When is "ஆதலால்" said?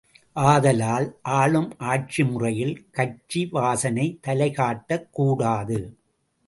0.35-1.07